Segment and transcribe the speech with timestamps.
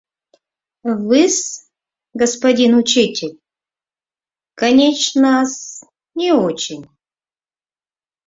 [0.83, 1.69] Вы-с,
[2.15, 3.39] господин учитель,
[4.55, 5.83] конечно-с,
[6.15, 6.87] не очень!